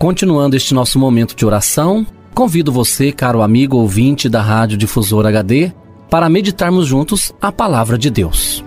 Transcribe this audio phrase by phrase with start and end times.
[0.00, 5.72] Continuando este nosso momento de oração, convido você, caro amigo ouvinte da Rádio Difusor HD,
[6.08, 8.64] para meditarmos juntos a palavra de Deus.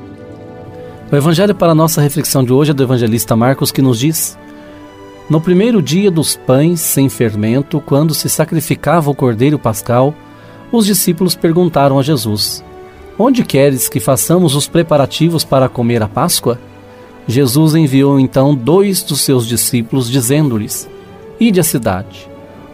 [1.11, 4.37] O evangelho para a nossa reflexão de hoje é do evangelista Marcos que nos diz:
[5.27, 10.13] No primeiro dia dos pães sem fermento, quando se sacrificava o cordeiro pascal,
[10.71, 12.63] os discípulos perguntaram a Jesus:
[13.17, 16.59] Onde queres que façamos os preparativos para comer a Páscoa?
[17.27, 20.92] Jesus enviou então dois dos seus discípulos, dizendo-lhes:
[21.39, 22.29] Ide à cidade.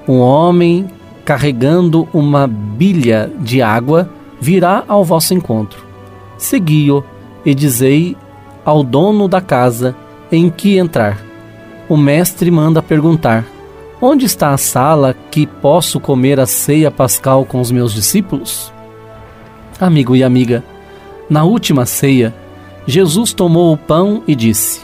[0.08, 0.88] Um homem
[1.24, 4.09] carregando uma bilha de água
[4.40, 5.86] virá ao vosso encontro.
[6.38, 7.03] Segui-o
[7.46, 8.16] e dizei
[8.66, 9.96] ao dono da casa
[10.31, 11.19] em que entrar.
[11.88, 13.46] O mestre manda perguntar:
[14.02, 18.72] Onde está a sala que posso comer a ceia pascal com os meus discípulos?
[19.80, 20.64] Amigo e amiga,
[21.30, 22.34] na última ceia,
[22.88, 24.81] Jesus tomou o pão e disse: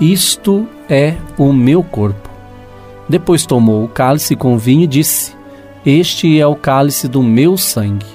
[0.00, 2.31] Isto é o meu corpo.
[3.12, 5.34] Depois tomou o cálice com vinho e disse:
[5.84, 8.06] Este é o cálice do meu sangue.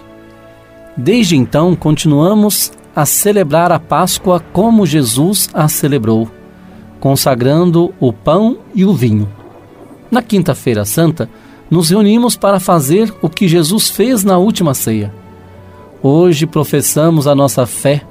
[0.97, 6.27] Desde então, continuamos a celebrar a Páscoa como Jesus a celebrou,
[6.99, 9.31] consagrando o pão e o vinho.
[10.09, 11.29] Na Quinta-feira Santa,
[11.69, 15.13] nos reunimos para fazer o que Jesus fez na última ceia.
[16.01, 18.01] Hoje professamos a nossa fé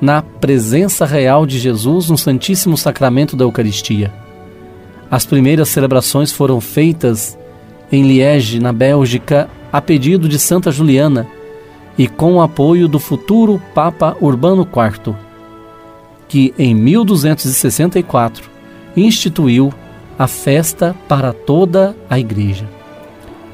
[0.00, 4.29] na presença real de Jesus no Santíssimo Sacramento da Eucaristia.
[5.10, 7.36] As primeiras celebrações foram feitas
[7.90, 11.26] em Liege, na Bélgica, a pedido de Santa Juliana
[11.98, 15.14] e com o apoio do futuro Papa Urbano IV,
[16.28, 18.48] que em 1264
[18.96, 19.72] instituiu
[20.16, 22.68] a festa para toda a Igreja.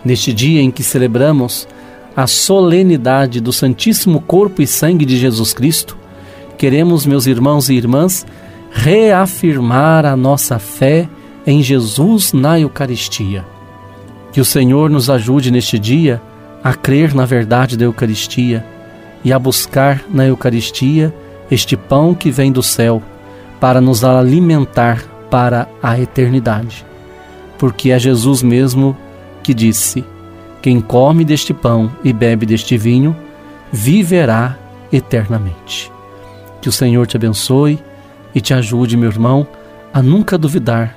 [0.05, 1.67] Neste dia em que celebramos
[2.15, 5.97] a solenidade do Santíssimo Corpo e Sangue de Jesus Cristo,
[6.59, 8.27] queremos, meus irmãos e irmãs,
[8.71, 11.09] reafirmar a nossa fé
[11.47, 13.45] em Jesus na Eucaristia.
[14.33, 16.21] Que o Senhor nos ajude neste dia
[16.63, 18.65] a crer na verdade da Eucaristia
[19.23, 21.15] e a buscar na Eucaristia
[21.51, 23.03] este pão que vem do céu
[23.61, 26.85] para nos alimentar para a eternidade.
[27.59, 28.97] Porque é Jesus mesmo
[29.43, 30.05] que disse:
[30.61, 33.17] Quem come deste pão e bebe deste vinho
[33.73, 34.59] viverá
[34.93, 35.91] eternamente.
[36.61, 37.79] Que o Senhor te abençoe
[38.35, 39.47] e te ajude, meu irmão,
[39.93, 40.97] a nunca duvidar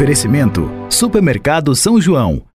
[0.00, 2.42] Oferecimento: Supermercado São João.